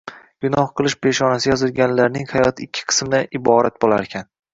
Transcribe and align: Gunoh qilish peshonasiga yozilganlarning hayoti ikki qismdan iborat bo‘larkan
Gunoh 0.43 0.69
qilish 0.79 0.95
peshonasiga 1.05 1.51
yozilganlarning 1.53 2.25
hayoti 2.31 2.65
ikki 2.69 2.87
qismdan 2.93 3.29
iborat 3.41 3.79
bo‘larkan 3.87 4.27